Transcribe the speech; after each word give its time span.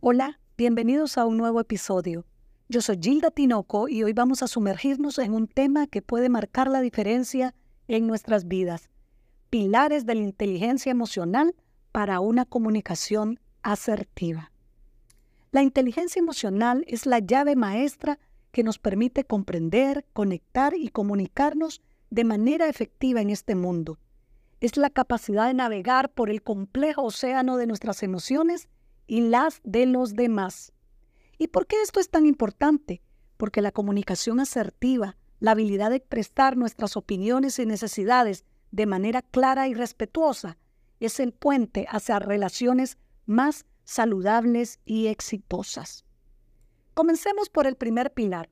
Hola, 0.00 0.38
bienvenidos 0.56 1.18
a 1.18 1.26
un 1.26 1.36
nuevo 1.36 1.58
episodio. 1.58 2.24
Yo 2.68 2.80
soy 2.82 3.00
Gilda 3.02 3.32
Tinoco 3.32 3.88
y 3.88 4.04
hoy 4.04 4.12
vamos 4.12 4.44
a 4.44 4.46
sumergirnos 4.46 5.18
en 5.18 5.34
un 5.34 5.48
tema 5.48 5.88
que 5.88 6.02
puede 6.02 6.28
marcar 6.28 6.68
la 6.68 6.80
diferencia 6.80 7.52
en 7.88 8.06
nuestras 8.06 8.46
vidas. 8.46 8.90
Pilares 9.50 10.06
de 10.06 10.14
la 10.14 10.22
inteligencia 10.22 10.92
emocional 10.92 11.56
para 11.90 12.20
una 12.20 12.44
comunicación 12.44 13.40
asertiva. 13.64 14.52
La 15.50 15.64
inteligencia 15.64 16.20
emocional 16.20 16.84
es 16.86 17.04
la 17.04 17.18
llave 17.18 17.56
maestra 17.56 18.20
que 18.52 18.62
nos 18.62 18.78
permite 18.78 19.24
comprender, 19.24 20.06
conectar 20.12 20.74
y 20.76 20.90
comunicarnos 20.90 21.82
de 22.10 22.22
manera 22.22 22.68
efectiva 22.68 23.20
en 23.20 23.30
este 23.30 23.56
mundo. 23.56 23.98
Es 24.60 24.76
la 24.76 24.90
capacidad 24.90 25.48
de 25.48 25.54
navegar 25.54 26.12
por 26.12 26.30
el 26.30 26.44
complejo 26.44 27.02
océano 27.02 27.56
de 27.56 27.66
nuestras 27.66 28.04
emociones 28.04 28.68
y 29.08 29.22
las 29.22 29.60
de 29.64 29.86
los 29.86 30.14
demás. 30.14 30.72
¿Y 31.38 31.48
por 31.48 31.66
qué 31.66 31.82
esto 31.82 31.98
es 31.98 32.10
tan 32.10 32.26
importante? 32.26 33.02
Porque 33.36 33.62
la 33.62 33.72
comunicación 33.72 34.38
asertiva, 34.38 35.16
la 35.40 35.52
habilidad 35.52 35.90
de 35.90 35.96
expresar 35.96 36.56
nuestras 36.56 36.96
opiniones 36.96 37.58
y 37.58 37.66
necesidades 37.66 38.44
de 38.70 38.86
manera 38.86 39.22
clara 39.22 39.66
y 39.66 39.74
respetuosa, 39.74 40.58
es 41.00 41.18
el 41.18 41.32
puente 41.32 41.86
hacia 41.88 42.18
relaciones 42.18 42.98
más 43.24 43.66
saludables 43.84 44.80
y 44.84 45.06
exitosas. 45.06 46.04
Comencemos 46.94 47.48
por 47.48 47.66
el 47.66 47.76
primer 47.76 48.12
pilar, 48.12 48.50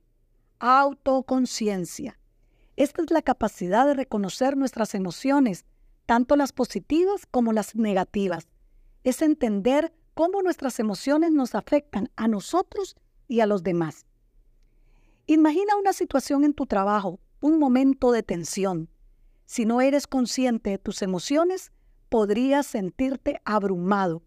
autoconciencia. 0.59 2.19
Esta 2.77 3.03
es 3.03 3.11
la 3.11 3.23
capacidad 3.23 3.87
de 3.87 3.95
reconocer 3.95 4.57
nuestras 4.57 4.95
emociones, 4.95 5.67
tanto 6.07 6.37
las 6.37 6.53
positivas 6.53 7.27
como 7.27 7.53
las 7.53 7.75
negativas. 7.75 8.49
Es 9.03 9.23
entender 9.23 9.93
cómo 10.17 10.41
nuestras 10.41 10.81
emociones 10.81 11.33
nos 11.33 11.55
afectan 11.55 12.11
a 12.17 12.27
nosotros 12.27 12.97
y 13.29 13.41
a 13.41 13.47
los 13.47 13.63
demás. 13.63 14.07
Imagina 15.27 15.77
una 15.77 15.93
situación 15.93 16.43
en 16.43 16.55
tu 16.55 16.65
trabajo, 16.65 17.21
un 17.43 17.59
momento 17.59 18.13
de 18.13 18.23
tensión. 18.23 18.89
Si 19.45 19.67
no 19.67 19.83
eres 19.83 20.07
consciente 20.07 20.71
de 20.71 20.79
tus 20.79 21.03
emociones, 21.03 21.71
podrías 22.09 22.67
sentirte 22.67 23.43
abrumado, 23.45 24.23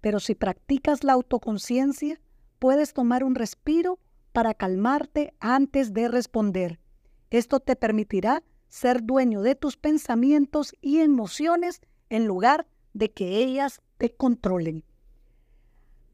pero 0.00 0.20
si 0.20 0.34
practicas 0.34 1.04
la 1.04 1.12
autoconciencia, 1.12 2.18
puedes 2.58 2.94
tomar 2.94 3.22
un 3.22 3.34
respiro 3.34 3.98
para 4.32 4.54
calmarte 4.54 5.34
antes 5.38 5.92
de 5.92 6.08
responder. 6.08 6.80
Esto 7.28 7.60
te 7.60 7.76
permitirá 7.76 8.42
ser 8.68 9.02
dueño 9.02 9.42
de 9.42 9.54
tus 9.54 9.76
pensamientos 9.76 10.72
y 10.80 11.00
emociones 11.00 11.82
en 12.08 12.26
lugar 12.26 12.66
de 12.94 13.12
que 13.12 13.36
ellas 13.36 13.82
te 13.98 14.14
controlen. 14.14 14.82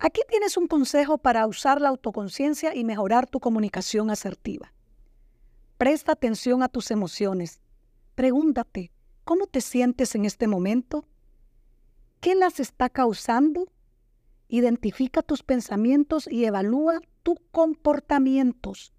Aquí 0.05 0.23
tienes 0.29 0.57
un 0.57 0.67
consejo 0.67 1.17
para 1.19 1.47
usar 1.47 1.81
la 1.81 1.89
autoconciencia 1.89 2.75
y 2.75 2.83
mejorar 2.83 3.31
tu 3.31 3.39
comunicación 3.39 4.11
asertiva. 4.11 4.75
Presta 5.79 6.11
atención 6.11 6.65
a 6.65 6.69
tus 6.69 6.91
emociones. 6.91 7.61
Pregúntate, 8.17 8.91
¿cómo 9.23 9.47
te 9.47 9.61
sientes 9.61 10.17
en 10.17 10.25
este 10.25 10.49
momento? 10.49 11.07
¿Qué 12.19 12.35
las 12.35 12.59
está 12.59 12.89
causando? 12.89 13.71
Identifica 14.49 15.23
tus 15.23 15.45
pensamientos 15.45 16.27
y 16.29 16.47
evalúa 16.47 17.01
tus 17.23 17.39
comportamientos. 17.53 18.93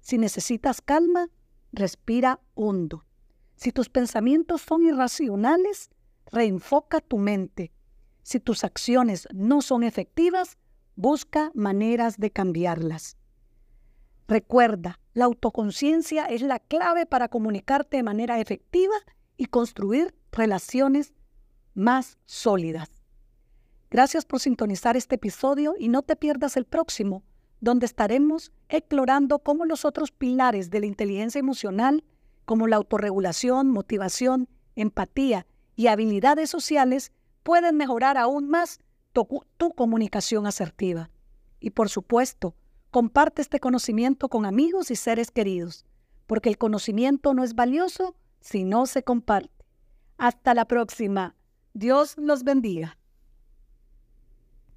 Si 0.00 0.18
necesitas 0.18 0.82
calma, 0.82 1.28
respira 1.70 2.40
hondo. 2.54 3.04
Si 3.54 3.70
tus 3.70 3.88
pensamientos 3.88 4.62
son 4.62 4.82
irracionales, 4.82 5.90
reenfoca 6.32 7.00
tu 7.00 7.18
mente 7.18 7.70
si 8.22 8.40
tus 8.40 8.64
acciones 8.64 9.28
no 9.32 9.62
son 9.62 9.82
efectivas, 9.82 10.58
busca 10.96 11.50
maneras 11.54 12.18
de 12.18 12.30
cambiarlas. 12.30 13.16
Recuerda, 14.28 15.00
la 15.12 15.24
autoconciencia 15.24 16.26
es 16.26 16.42
la 16.42 16.60
clave 16.60 17.06
para 17.06 17.28
comunicarte 17.28 17.96
de 17.96 18.02
manera 18.02 18.38
efectiva 18.38 18.94
y 19.36 19.46
construir 19.46 20.14
relaciones 20.30 21.12
más 21.74 22.18
sólidas. 22.26 22.90
Gracias 23.90 24.24
por 24.24 24.38
sintonizar 24.38 24.96
este 24.96 25.16
episodio 25.16 25.74
y 25.78 25.88
no 25.88 26.02
te 26.02 26.14
pierdas 26.14 26.56
el 26.56 26.64
próximo, 26.64 27.24
donde 27.60 27.86
estaremos 27.86 28.52
explorando 28.68 29.40
cómo 29.40 29.64
los 29.64 29.84
otros 29.84 30.12
pilares 30.12 30.70
de 30.70 30.80
la 30.80 30.86
inteligencia 30.86 31.40
emocional, 31.40 32.04
como 32.44 32.68
la 32.68 32.76
autorregulación, 32.76 33.68
motivación, 33.68 34.48
empatía 34.76 35.46
y 35.74 35.88
habilidades 35.88 36.50
sociales, 36.50 37.10
pueden 37.42 37.76
mejorar 37.76 38.16
aún 38.16 38.48
más 38.48 38.80
tu, 39.12 39.26
comunicación 39.74 40.46
asertiva. 40.46 41.10
Y 41.58 41.70
por 41.70 41.88
supuesto, 41.88 42.54
comparte 42.90 43.42
este 43.42 43.60
conocimiento 43.60 44.28
con 44.28 44.46
amigos 44.46 44.90
y 44.90 44.96
seres 44.96 45.30
queridos, 45.30 45.84
porque 46.26 46.48
el 46.48 46.58
conocimiento 46.58 47.34
no 47.34 47.44
es 47.44 47.54
valioso 47.54 48.14
si 48.40 48.64
no 48.64 48.86
se 48.86 49.02
comparte. 49.02 49.66
Hasta 50.16 50.54
la 50.54 50.64
próxima. 50.66 51.34
Dios 51.72 52.14
los 52.18 52.44
bendiga. 52.44 52.99